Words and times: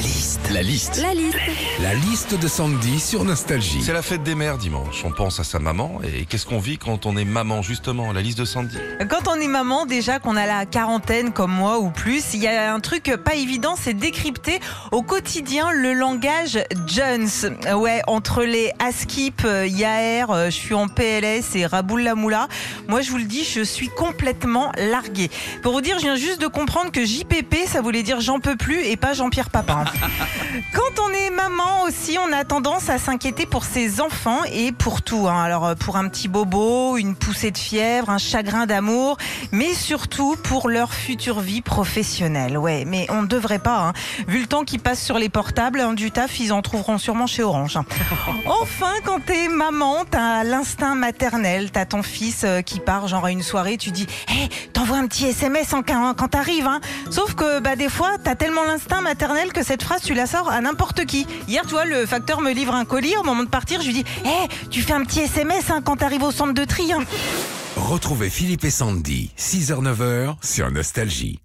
La 0.00 0.06
liste. 0.06 0.40
La 0.50 0.62
liste. 0.62 1.02
La 1.02 1.12
liste. 1.12 1.38
La 1.82 1.94
liste 1.94 2.40
de 2.40 2.48
Sandy 2.48 2.98
sur 2.98 3.22
Nostalgie. 3.22 3.82
C'est 3.82 3.92
la 3.92 4.00
fête 4.00 4.22
des 4.22 4.34
mères 4.34 4.56
dimanche. 4.56 5.04
On 5.04 5.10
pense 5.10 5.40
à 5.40 5.44
sa 5.44 5.58
maman. 5.58 6.00
Et 6.02 6.24
qu'est-ce 6.24 6.46
qu'on 6.46 6.58
vit 6.58 6.78
quand 6.78 7.04
on 7.04 7.18
est 7.18 7.26
maman, 7.26 7.60
justement 7.60 8.10
La 8.10 8.22
liste 8.22 8.38
de 8.38 8.46
Sandy? 8.46 8.78
Quand 9.10 9.28
on 9.28 9.34
est 9.34 9.46
maman, 9.46 9.84
déjà 9.84 10.18
qu'on 10.18 10.36
a 10.36 10.46
la 10.46 10.64
quarantaine 10.64 11.32
comme 11.32 11.52
moi 11.52 11.80
ou 11.80 11.90
plus, 11.90 12.32
il 12.32 12.40
y 12.40 12.46
a 12.46 12.72
un 12.72 12.80
truc 12.80 13.14
pas 13.22 13.34
évident, 13.34 13.74
c'est 13.78 13.92
décrypter 13.92 14.60
au 14.90 15.02
quotidien 15.02 15.70
le 15.70 15.92
langage 15.92 16.58
Jones. 16.86 17.28
Ouais, 17.74 18.00
entre 18.06 18.42
les 18.42 18.72
Askip, 18.78 19.42
euh, 19.44 19.66
Yaer, 19.66 20.30
euh, 20.30 20.46
je 20.46 20.56
suis 20.56 20.74
en 20.74 20.88
PLS 20.88 21.56
et 21.56 21.66
Raboul 21.66 22.04
Lamoula. 22.04 22.48
Moi, 22.88 23.02
je 23.02 23.10
vous 23.10 23.18
le 23.18 23.24
dis, 23.24 23.44
je 23.44 23.60
suis 23.60 23.88
complètement 23.88 24.72
larguée. 24.78 25.30
Pour 25.62 25.74
vous 25.74 25.82
dire, 25.82 25.98
je 25.98 26.04
viens 26.04 26.16
juste 26.16 26.40
de 26.40 26.46
comprendre 26.46 26.90
que 26.90 27.04
JPP, 27.04 27.66
ça 27.66 27.82
voulait 27.82 28.02
dire 28.02 28.22
j'en 28.22 28.40
peux 28.40 28.56
plus 28.56 28.82
et 28.86 28.96
pas 28.96 29.12
Jean-Pierre 29.12 29.50
Papin. 29.50 29.84
Quand 30.72 31.02
on 31.02 31.12
est 31.12 31.19
maman 31.48 31.82
aussi, 31.84 32.18
on 32.18 32.32
a 32.32 32.44
tendance 32.44 32.88
à 32.90 32.98
s'inquiéter 32.98 33.46
pour 33.46 33.64
ses 33.64 34.00
enfants 34.00 34.40
et 34.52 34.72
pour 34.72 35.02
tout. 35.02 35.26
hein. 35.28 35.42
Alors 35.42 35.66
euh, 35.66 35.74
pour 35.74 35.96
un 35.96 36.08
petit 36.08 36.28
bobo, 36.28 36.96
une 36.96 37.14
poussée 37.16 37.50
de 37.50 37.58
fièvre, 37.58 38.10
un 38.10 38.18
chagrin 38.18 38.66
d'amour, 38.66 39.16
mais 39.52 39.72
surtout 39.74 40.36
pour 40.42 40.68
leur 40.68 40.92
future 40.92 41.40
vie 41.40 41.62
professionnelle. 41.62 42.58
Ouais, 42.58 42.84
mais 42.86 43.06
on 43.10 43.22
ne 43.22 43.26
devrait 43.26 43.58
pas. 43.58 43.78
hein. 43.88 43.92
Vu 44.28 44.40
le 44.40 44.46
temps 44.46 44.64
qui 44.64 44.78
passe 44.78 45.02
sur 45.02 45.18
les 45.18 45.28
portables, 45.28 45.80
hein, 45.80 45.94
du 45.94 46.10
taf, 46.10 46.38
ils 46.40 46.52
en 46.52 46.62
trouveront 46.62 46.98
sûrement 46.98 47.26
chez 47.26 47.42
Orange. 47.42 47.78
Enfin, 48.46 48.92
quand 49.04 49.20
t'es 49.24 49.48
maman, 49.48 50.04
t'as 50.10 50.44
l'instinct 50.44 50.94
maternel. 50.94 51.70
T'as 51.70 51.84
ton 51.86 52.02
fils 52.02 52.42
euh, 52.44 52.60
qui 52.62 52.80
part 52.80 53.08
genre 53.08 53.24
à 53.24 53.30
une 53.30 53.42
soirée, 53.42 53.76
tu 53.76 53.90
dis, 53.90 54.06
hé, 54.28 54.48
t'envoies 54.72 54.98
un 54.98 55.06
petit 55.06 55.26
SMS 55.26 55.72
en, 55.72 55.82
quand, 55.82 56.14
quand 56.16 56.28
t'arrives. 56.28 56.68
Sauf 57.10 57.34
que 57.34 57.60
bah 57.60 57.76
des 57.76 57.88
fois, 57.88 58.10
t'as 58.22 58.34
tellement 58.34 58.62
l'instinct 58.64 59.00
maternel 59.00 59.52
que 59.52 59.62
cette 59.62 59.82
phrase, 59.82 60.02
tu 60.02 60.14
la 60.14 60.26
sors 60.26 60.48
à 60.50 60.60
n'importe 60.60 61.04
qui. 61.06 61.26
Hier, 61.48 61.62
tu 61.64 61.70
vois, 61.70 61.84
le 61.84 62.06
facteur 62.06 62.40
me 62.40 62.52
livre 62.52 62.74
un 62.74 62.84
colis. 62.84 63.16
Au 63.16 63.22
moment 63.22 63.42
de 63.42 63.48
partir, 63.48 63.80
je 63.80 63.86
lui 63.86 63.94
dis, 63.94 64.04
hé, 64.24 64.48
tu 64.70 64.82
fais 64.82 64.92
un 64.92 65.04
petit 65.04 65.20
SMS 65.20 65.70
hein, 65.70 65.80
quand 65.84 65.96
t'arrives 65.96 66.22
au 66.22 66.30
centre 66.32 66.54
de 66.54 66.64
tri. 66.64 66.92
hein. 66.92 67.04
Retrouvez 67.76 68.30
Philippe 68.30 68.64
et 68.64 68.70
Sandy, 68.70 69.30
6h-9h 69.38 70.34
sur 70.42 70.70
Nostalgie. 70.70 71.40